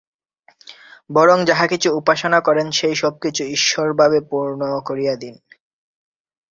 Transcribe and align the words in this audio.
বরং 1.09 1.37
যাহা 1.45 1.65
কিছু 1.67 1.89
উপাসনা 1.95 2.39
করেন, 2.41 2.67
সেই 2.71 2.95
সব 2.95 3.13
কিছু 3.21 3.43
ঈশ্বরভাবে 3.47 4.19
পূর্ণ 4.29 4.61
করিয়া 4.79 5.13
দিন। 5.15 5.35